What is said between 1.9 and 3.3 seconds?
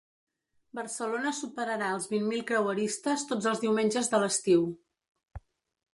els vint mil creueristes